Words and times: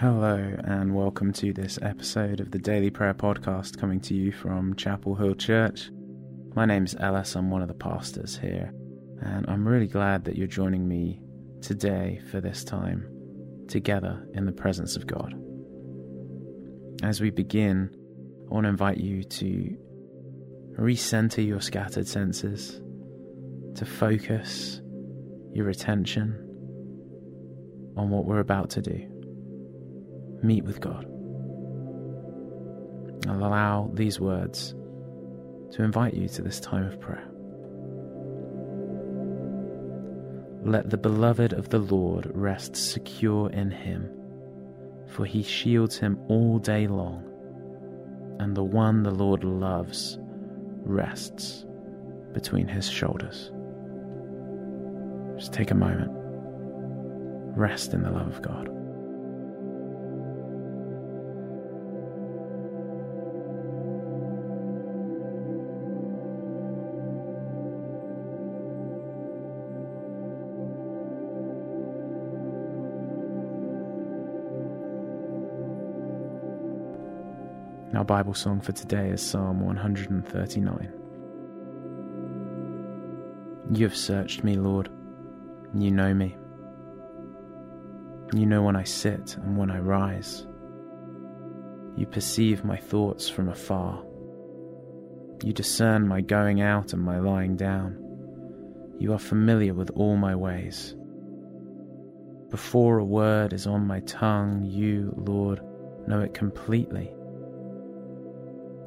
Hello, 0.00 0.52
and 0.64 0.92
welcome 0.92 1.32
to 1.34 1.52
this 1.52 1.78
episode 1.80 2.40
of 2.40 2.50
the 2.50 2.58
Daily 2.58 2.90
Prayer 2.90 3.14
Podcast 3.14 3.78
coming 3.78 4.00
to 4.00 4.12
you 4.12 4.32
from 4.32 4.74
Chapel 4.74 5.14
Hill 5.14 5.36
Church. 5.36 5.88
My 6.56 6.66
name's 6.66 6.96
Ellis, 6.98 7.36
I'm 7.36 7.48
one 7.48 7.62
of 7.62 7.68
the 7.68 7.74
pastors 7.74 8.36
here, 8.36 8.74
and 9.22 9.46
I'm 9.48 9.66
really 9.66 9.86
glad 9.86 10.24
that 10.24 10.34
you're 10.34 10.48
joining 10.48 10.88
me 10.88 11.20
today 11.62 12.20
for 12.32 12.40
this 12.40 12.64
time 12.64 13.08
together 13.68 14.26
in 14.34 14.46
the 14.46 14.52
presence 14.52 14.96
of 14.96 15.06
God. 15.06 15.32
As 17.04 17.20
we 17.20 17.30
begin, 17.30 17.88
I 18.50 18.52
want 18.52 18.64
to 18.64 18.70
invite 18.70 18.98
you 18.98 19.22
to 19.22 19.76
recenter 20.76 21.46
your 21.46 21.60
scattered 21.60 22.08
senses, 22.08 22.80
to 23.76 23.86
focus 23.86 24.82
your 25.52 25.68
attention 25.68 26.32
on 27.96 28.10
what 28.10 28.24
we're 28.24 28.40
about 28.40 28.70
to 28.70 28.82
do 28.82 29.13
meet 30.44 30.64
with 30.64 30.80
God. 30.80 31.06
I'll 33.28 33.38
allow 33.38 33.90
these 33.94 34.20
words 34.20 34.74
to 35.72 35.82
invite 35.82 36.14
you 36.14 36.28
to 36.28 36.42
this 36.42 36.60
time 36.60 36.86
of 36.86 37.00
prayer. 37.00 37.26
Let 40.64 40.90
the 40.90 40.96
beloved 40.96 41.52
of 41.52 41.70
the 41.70 41.78
Lord 41.78 42.30
rest 42.34 42.76
secure 42.76 43.50
in 43.50 43.70
him, 43.70 44.10
for 45.08 45.24
he 45.24 45.42
shields 45.42 45.98
him 45.98 46.18
all 46.28 46.58
day 46.58 46.86
long, 46.86 47.24
and 48.38 48.56
the 48.56 48.64
one 48.64 49.02
the 49.02 49.10
Lord 49.10 49.44
loves 49.44 50.18
rests 50.84 51.64
between 52.32 52.66
his 52.66 52.88
shoulders. 52.88 53.50
Just 55.38 55.52
take 55.52 55.70
a 55.70 55.74
moment, 55.74 56.10
rest 57.56 57.94
in 57.94 58.02
the 58.02 58.10
love 58.10 58.28
of 58.28 58.42
God. 58.42 58.73
Our 77.96 78.04
Bible 78.04 78.34
song 78.34 78.60
for 78.60 78.72
today 78.72 79.10
is 79.10 79.22
Psalm 79.22 79.60
139. 79.60 80.92
You 83.72 83.84
have 83.84 83.96
searched 83.96 84.42
me, 84.42 84.56
Lord. 84.56 84.88
You 85.74 85.92
know 85.92 86.12
me. 86.12 86.36
You 88.34 88.46
know 88.46 88.62
when 88.62 88.74
I 88.74 88.82
sit 88.82 89.36
and 89.36 89.56
when 89.56 89.70
I 89.70 89.78
rise. 89.78 90.44
You 91.96 92.06
perceive 92.06 92.64
my 92.64 92.76
thoughts 92.76 93.28
from 93.28 93.48
afar. 93.48 94.02
You 95.44 95.52
discern 95.52 96.08
my 96.08 96.20
going 96.20 96.62
out 96.62 96.94
and 96.94 97.02
my 97.02 97.20
lying 97.20 97.54
down. 97.54 97.96
You 98.98 99.12
are 99.12 99.20
familiar 99.20 99.72
with 99.72 99.90
all 99.90 100.16
my 100.16 100.34
ways. 100.34 100.96
Before 102.50 102.98
a 102.98 103.04
word 103.04 103.52
is 103.52 103.68
on 103.68 103.86
my 103.86 104.00
tongue, 104.00 104.64
you, 104.64 105.14
Lord, 105.16 105.60
know 106.08 106.20
it 106.20 106.34
completely. 106.34 107.14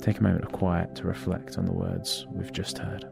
Take 0.00 0.20
a 0.20 0.22
moment 0.22 0.44
of 0.44 0.52
quiet 0.52 0.94
to 0.96 1.06
reflect 1.06 1.58
on 1.58 1.66
the 1.66 1.72
words 1.72 2.26
we've 2.32 2.52
just 2.52 2.78
heard. 2.78 3.04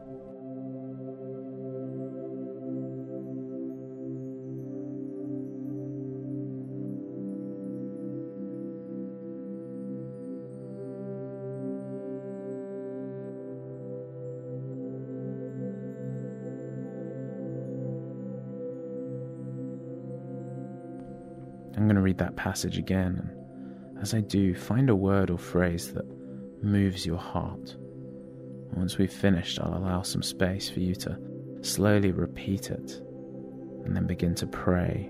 I'm 21.75 21.83
going 21.83 21.95
to 21.95 22.01
read 22.01 22.17
that 22.17 22.35
passage 22.35 22.79
again, 22.79 23.29
and 23.87 23.99
as 24.01 24.15
I 24.15 24.21
do, 24.21 24.55
find 24.55 24.89
a 24.89 24.95
word 24.95 25.29
or 25.29 25.37
phrase 25.37 25.93
that 25.93 26.05
moves 26.61 27.05
your 27.05 27.17
heart. 27.17 27.75
Once 28.73 28.97
we've 28.97 29.11
finished, 29.11 29.59
I'll 29.59 29.77
allow 29.77 30.01
some 30.01 30.23
space 30.23 30.69
for 30.69 30.79
you 30.79 30.95
to 30.95 31.17
slowly 31.61 32.11
repeat 32.11 32.69
it 32.69 33.01
and 33.85 33.95
then 33.95 34.05
begin 34.05 34.35
to 34.35 34.47
pray 34.47 35.09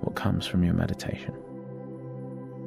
what 0.00 0.14
comes 0.14 0.46
from 0.46 0.64
your 0.64 0.74
meditation. 0.74 1.34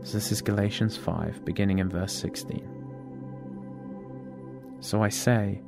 So, 0.03 0.13
this 0.13 0.31
is 0.31 0.41
Galatians 0.41 0.97
5, 0.97 1.45
beginning 1.45 1.79
in 1.79 1.89
verse 1.89 2.13
16. 2.13 2.75
So 4.79 5.01
I 5.01 5.09
say, 5.09 5.61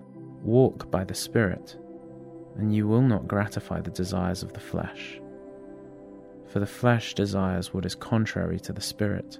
walk 0.43 0.91
by 0.91 1.03
the 1.03 1.15
Spirit, 1.15 1.75
and 2.57 2.73
you 2.73 2.87
will 2.87 3.01
not 3.01 3.27
gratify 3.27 3.81
the 3.81 3.89
desires 3.89 4.43
of 4.43 4.53
the 4.53 4.59
flesh. 4.59 5.19
For 6.47 6.59
the 6.59 6.67
flesh 6.67 7.15
desires 7.15 7.73
what 7.73 7.85
is 7.85 7.95
contrary 7.95 8.59
to 8.59 8.73
the 8.73 8.81
Spirit, 8.81 9.39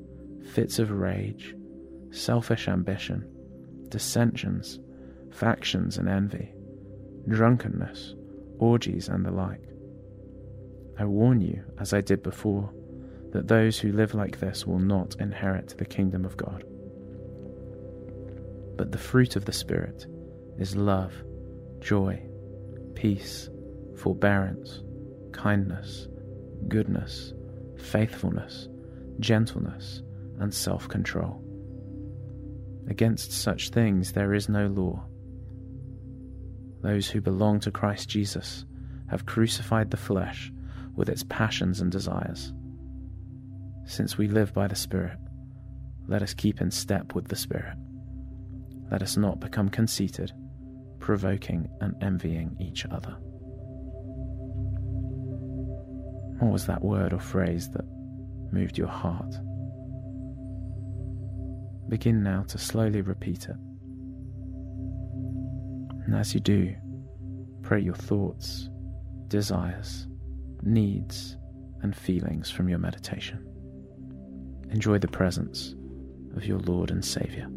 fits 0.43 0.79
of 0.79 0.91
rage, 0.91 1.55
selfish 2.11 2.67
ambition, 2.67 3.27
dissensions, 3.89 4.79
factions 5.31 5.97
and 5.97 6.09
envy, 6.09 6.53
drunkenness, 7.27 8.15
orgies, 8.59 9.07
and 9.07 9.25
the 9.25 9.31
like. 9.31 9.63
I 10.97 11.05
warn 11.05 11.41
you, 11.41 11.63
as 11.79 11.93
I 11.93 12.01
did 12.01 12.21
before, 12.21 12.71
that 13.31 13.47
those 13.47 13.79
who 13.79 13.91
live 13.91 14.13
like 14.13 14.39
this 14.39 14.67
will 14.67 14.79
not 14.79 15.15
inherit 15.19 15.75
the 15.77 15.85
kingdom 15.85 16.25
of 16.25 16.37
God. 16.37 16.63
But 18.77 18.91
the 18.91 18.97
fruit 18.97 19.35
of 19.35 19.45
the 19.45 19.53
Spirit 19.53 20.05
is 20.57 20.75
love, 20.75 21.13
joy, 21.79 22.21
peace, 22.93 23.49
forbearance, 23.97 24.81
kindness, 25.31 26.07
goodness, 26.67 27.33
faithfulness, 27.77 28.67
gentleness, 29.19 30.03
and 30.41 30.53
self 30.53 30.87
control. 30.87 31.41
Against 32.89 33.31
such 33.31 33.69
things 33.69 34.11
there 34.11 34.33
is 34.33 34.49
no 34.49 34.67
law. 34.67 35.05
Those 36.81 37.07
who 37.07 37.21
belong 37.21 37.59
to 37.61 37.71
Christ 37.71 38.09
Jesus 38.09 38.65
have 39.09 39.25
crucified 39.25 39.91
the 39.91 39.97
flesh 39.97 40.51
with 40.95 41.07
its 41.07 41.23
passions 41.29 41.79
and 41.79 41.91
desires. 41.91 42.53
Since 43.85 44.17
we 44.17 44.27
live 44.27 44.53
by 44.53 44.67
the 44.67 44.75
Spirit, 44.75 45.17
let 46.07 46.23
us 46.23 46.33
keep 46.33 46.59
in 46.59 46.71
step 46.71 47.13
with 47.13 47.27
the 47.27 47.35
Spirit. 47.35 47.77
Let 48.91 49.03
us 49.03 49.17
not 49.17 49.39
become 49.39 49.69
conceited, 49.69 50.31
provoking 50.99 51.69
and 51.81 51.95
envying 52.01 52.57
each 52.59 52.85
other. 52.85 53.15
What 56.39 56.51
was 56.51 56.65
that 56.65 56.81
word 56.81 57.13
or 57.13 57.19
phrase 57.19 57.69
that 57.69 57.85
moved 58.51 58.77
your 58.77 58.87
heart? 58.87 59.35
Begin 61.91 62.23
now 62.23 62.43
to 62.43 62.57
slowly 62.57 63.01
repeat 63.01 63.49
it. 63.49 63.57
And 66.05 66.15
as 66.15 66.33
you 66.33 66.39
do, 66.39 66.73
pray 67.63 67.81
your 67.81 67.95
thoughts, 67.95 68.69
desires, 69.27 70.07
needs, 70.61 71.35
and 71.81 71.93
feelings 71.93 72.49
from 72.49 72.69
your 72.69 72.79
meditation. 72.79 73.45
Enjoy 74.69 74.99
the 74.99 75.09
presence 75.09 75.75
of 76.33 76.45
your 76.45 76.59
Lord 76.59 76.91
and 76.91 77.03
Saviour. 77.03 77.49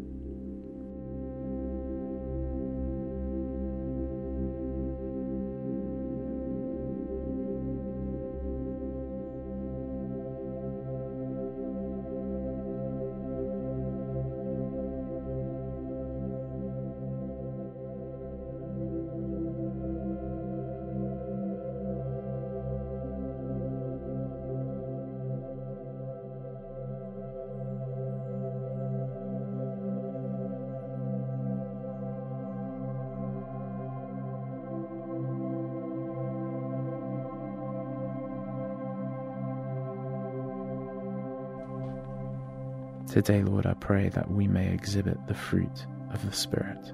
Today, 43.15 43.43
Lord, 43.43 43.65
I 43.65 43.73
pray 43.75 44.09
that 44.09 44.29
we 44.29 44.45
may 44.45 44.73
exhibit 44.73 45.15
the 45.25 45.33
fruit 45.33 45.87
of 46.11 46.25
the 46.25 46.35
Spirit. 46.35 46.91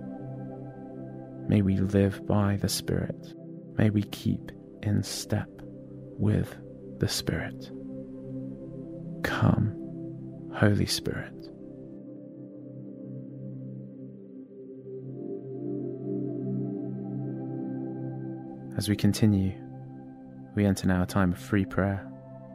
May 1.50 1.64
we 1.64 1.78
live 1.78 2.28
by 2.28 2.58
the 2.58 2.70
Spirit. 2.70 3.34
May 3.80 3.90
we 3.90 4.04
keep 4.04 4.52
in 4.84 5.02
step 5.02 5.50
with 6.20 6.56
the 7.00 7.08
Spirit. 7.08 7.72
Come, 9.24 9.74
Holy 10.54 10.86
Spirit. 10.86 11.34
As 18.78 18.88
we 18.88 18.96
continue, 18.96 19.54
we 20.54 20.68
enter 20.68 20.86
now 20.86 21.02
a 21.02 21.08
time 21.08 21.32
of 21.32 21.40
free 21.40 21.66
prayer. 21.66 22.11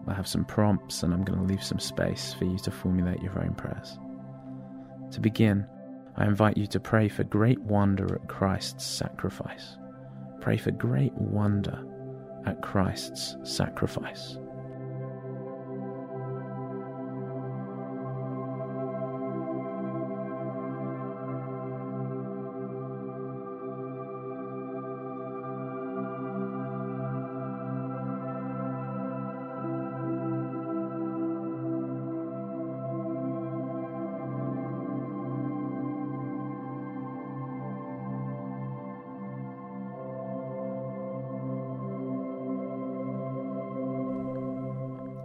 I 0.08 0.14
have 0.14 0.29
some 0.29 0.44
prompts 0.44 1.03
and 1.03 1.12
I'm 1.12 1.25
going 1.25 1.38
to 1.38 1.44
leave 1.44 1.64
some 1.64 1.79
space 1.79 2.32
for 2.32 2.44
you 2.44 2.58
to 2.58 2.70
formulate 2.70 3.23
your 3.23 3.38
own 3.43 3.55
prayers. 3.55 3.99
To 5.12 5.20
begin, 5.20 5.67
I 6.17 6.25
invite 6.25 6.56
you 6.56 6.67
to 6.69 6.81
pray 6.81 7.08
for 7.08 7.25
great 7.25 7.61
wonder 7.61 8.14
at 8.14 8.29
Christ's 8.29 8.85
sacrifice. 8.85 9.76
Pray 10.41 10.56
for 10.56 10.70
great 10.70 11.12
wonder 11.14 11.85
at 12.47 12.62
Christ's 12.62 13.37
sacrifice. 13.43 14.38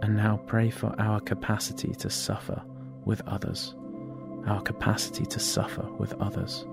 And 0.02 0.16
now 0.16 0.40
pray 0.46 0.68
for 0.68 0.94
our 1.00 1.20
capacity 1.20 1.94
to 1.94 2.10
suffer 2.10 2.60
with 3.04 3.22
others. 3.28 3.74
Our 4.46 4.60
capacity 4.60 5.24
to 5.26 5.38
suffer 5.38 5.88
with 5.92 6.12
others. 6.20 6.66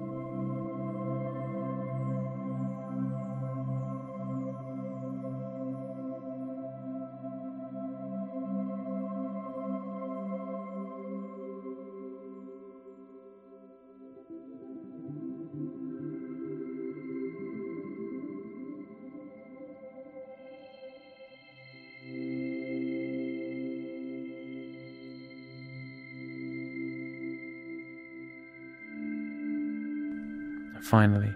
Finally, 30.90 31.36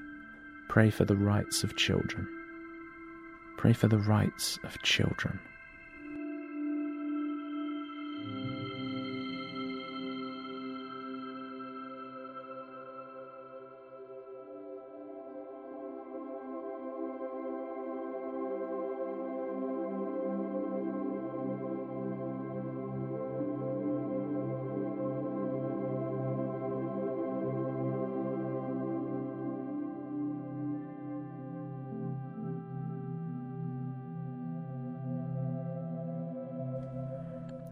pray 0.67 0.89
for 0.89 1.05
the 1.05 1.15
rights 1.15 1.63
of 1.63 1.75
children. 1.75 2.27
Pray 3.55 3.71
for 3.71 3.87
the 3.87 3.99
rights 3.99 4.57
of 4.63 4.81
children. 4.81 5.39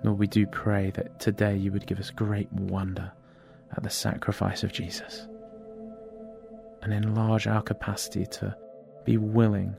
Lord, 0.03 0.17
we 0.17 0.27
do 0.27 0.48
pray 0.48 0.91
that 0.91 1.20
today 1.20 1.55
you 1.55 1.72
would 1.72 1.86
give 1.86 2.00
us 2.00 2.10
great 2.10 2.51
wonder 2.51 3.12
at 3.75 3.84
the 3.84 3.89
sacrifice 3.89 4.63
of 4.63 4.74
Jesus 4.74 5.27
and 6.81 6.93
enlarge 6.93 7.48
our 7.48 7.62
capacity 7.62 8.25
to 8.25 8.55
be 9.05 9.17
willing 9.17 9.75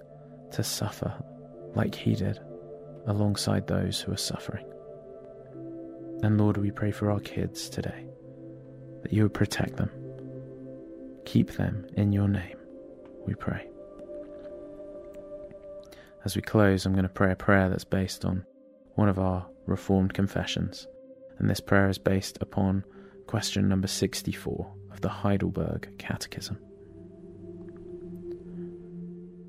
to 0.52 0.62
suffer 0.62 1.12
like 1.74 1.94
he 1.94 2.14
did 2.14 2.38
alongside 3.06 3.66
those 3.66 4.00
who 4.00 4.12
are 4.12 4.16
suffering. 4.16 4.66
And 6.22 6.38
Lord, 6.38 6.56
we 6.56 6.70
pray 6.70 6.92
for 6.92 7.10
our 7.10 7.20
kids 7.20 7.68
today 7.68 8.06
that 9.02 9.12
you 9.12 9.24
would 9.24 9.34
protect 9.34 9.76
them, 9.76 9.90
keep 11.24 11.50
them 11.52 11.86
in 11.96 12.12
your 12.12 12.28
name, 12.28 12.56
we 13.26 13.34
pray. 13.34 13.68
As 16.24 16.36
we 16.36 16.42
close, 16.42 16.86
I'm 16.86 16.92
going 16.92 17.02
to 17.02 17.08
pray 17.08 17.32
a 17.32 17.36
prayer 17.36 17.68
that's 17.68 17.84
based 17.84 18.24
on 18.24 18.46
one 18.94 19.08
of 19.08 19.18
our 19.18 19.44
Reformed 19.66 20.14
confessions, 20.14 20.86
and 21.38 21.48
this 21.48 21.60
prayer 21.60 21.88
is 21.88 21.98
based 21.98 22.38
upon 22.40 22.84
question 23.26 23.68
number 23.68 23.88
64 23.88 24.72
of 24.90 25.00
the 25.00 25.08
Heidelberg 25.08 25.98
Catechism. 25.98 26.58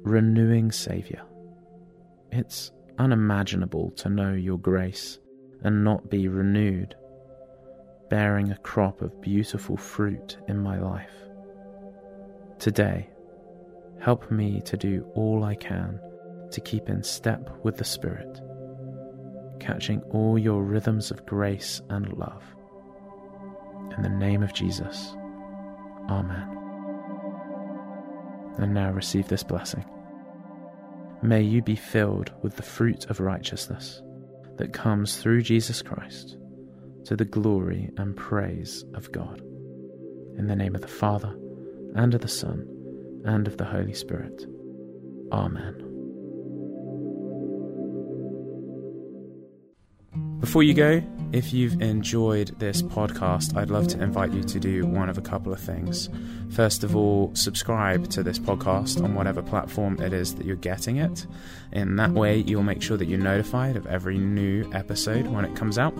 Renewing 0.04 0.72
Saviour. 0.72 1.22
It's 2.32 2.72
unimaginable 2.98 3.92
to 3.92 4.10
know 4.10 4.34
your 4.34 4.58
grace 4.58 5.20
and 5.64 5.84
not 5.84 6.10
be 6.10 6.28
renewed, 6.28 6.96
bearing 8.10 8.52
a 8.52 8.58
crop 8.58 9.02
of 9.02 9.22
beautiful 9.22 9.78
fruit 9.78 10.38
in 10.48 10.60
my 10.60 10.80
life. 10.80 11.14
Today, 12.60 13.10
help 14.00 14.30
me 14.30 14.62
to 14.66 14.78
do 14.78 15.06
all 15.16 15.44
I 15.44 15.56
can 15.56 16.00
to 16.52 16.62
keep 16.62 16.90
in 16.90 17.02
step 17.04 17.50
with 17.64 17.78
the 17.78 17.84
Spirit, 17.84 18.42
catching 19.64 20.02
all 20.12 20.38
your 20.38 20.62
rhythms 20.62 21.12
of 21.12 21.26
grace 21.26 21.82
and 21.90 22.12
love. 22.14 22.44
In 23.96 24.04
the 24.04 24.10
name 24.10 24.44
of 24.44 24.54
Jesus, 24.54 25.16
Amen. 26.10 26.50
And 28.58 28.74
now 28.74 28.92
receive 28.92 29.28
this 29.28 29.44
blessing. 29.44 29.86
May 31.22 31.42
you 31.42 31.62
be 31.62 31.76
filled 31.76 32.32
with 32.42 32.58
the 32.58 32.64
fruit 32.64 33.06
of 33.10 33.20
righteousness 33.20 34.02
that 34.58 34.74
comes 34.74 35.18
through 35.18 35.42
Jesus 35.42 35.82
Christ 35.82 36.38
to 37.06 37.16
the 37.16 37.26
glory 37.26 37.90
and 37.98 38.16
praise 38.16 38.84
of 38.94 39.12
God. 39.12 39.42
In 40.38 40.48
the 40.48 40.56
name 40.56 40.76
of 40.76 40.82
the 40.82 40.88
Father, 40.88 41.34
and 41.96 42.14
of 42.14 42.22
the 42.22 42.28
Son, 42.28 42.68
and 43.26 43.48
of 43.48 43.58
the 43.58 43.66
Holy 43.66 43.94
Spirit. 43.94 44.46
Amen. 45.32 45.93
Before 50.44 50.62
you 50.62 50.74
go, 50.74 51.02
if 51.32 51.54
you've 51.54 51.82
enjoyed 51.82 52.60
this 52.60 52.82
podcast, 52.82 53.56
I'd 53.56 53.70
love 53.70 53.88
to 53.88 54.04
invite 54.04 54.34
you 54.34 54.44
to 54.44 54.60
do 54.60 54.86
one 54.86 55.08
of 55.08 55.18
a 55.18 55.22
couple 55.22 55.54
of 55.54 55.60
things. 55.62 56.10
First 56.50 56.84
of 56.84 56.98
all, 56.98 57.34
subscribe 57.34 58.10
to 58.10 58.24
this 58.24 58.40
podcast 58.40 59.02
on 59.02 59.16
whatever 59.16 59.42
platform 59.42 60.02
it 60.02 60.12
is 60.12 60.36
that 60.36 60.46
you're 60.46 60.58
getting 60.58 60.98
it. 60.98 61.26
In 61.72 61.96
that 61.96 62.12
way, 62.12 62.40
you'll 62.40 62.62
make 62.62 62.82
sure 62.82 62.98
that 62.98 63.06
you're 63.06 63.20
notified 63.20 63.78
of 63.78 63.88
every 63.88 64.18
new 64.18 64.70
episode 64.74 65.28
when 65.28 65.46
it 65.46 65.56
comes 65.56 65.78
out. 65.78 65.96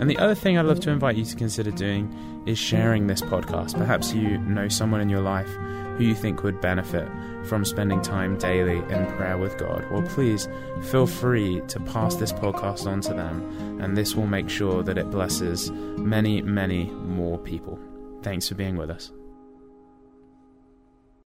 And 0.00 0.10
the 0.10 0.18
other 0.18 0.34
thing 0.34 0.58
I'd 0.58 0.66
love 0.66 0.80
to 0.80 0.90
invite 0.90 1.16
you 1.16 1.24
to 1.24 1.36
consider 1.36 1.70
doing 1.70 2.42
is 2.46 2.58
sharing 2.58 3.06
this 3.06 3.22
podcast. 3.22 3.76
Perhaps 3.76 4.12
you 4.12 4.38
know 4.38 4.68
someone 4.68 5.00
in 5.00 5.08
your 5.08 5.22
life 5.22 5.48
who 5.96 6.04
you 6.04 6.14
think 6.14 6.42
would 6.42 6.60
benefit 6.60 7.08
from 7.44 7.64
spending 7.64 8.02
time 8.02 8.36
daily 8.38 8.76
in 8.76 9.06
prayer 9.16 9.38
with 9.38 9.56
God, 9.56 9.84
well, 9.90 10.02
please 10.02 10.48
feel 10.82 11.06
free 11.06 11.62
to 11.68 11.80
pass 11.80 12.16
this 12.16 12.32
podcast 12.32 12.86
on 12.86 13.00
to 13.02 13.14
them, 13.14 13.80
and 13.80 13.96
this 13.96 14.14
will 14.14 14.26
make 14.26 14.50
sure 14.50 14.82
that 14.82 14.98
it 14.98 15.10
blesses 15.10 15.70
many, 15.70 16.42
many 16.42 16.84
more 16.90 17.38
people. 17.38 17.78
Thanks 18.22 18.48
for 18.48 18.54
being 18.54 18.76
with 18.76 18.90
us. 18.90 19.12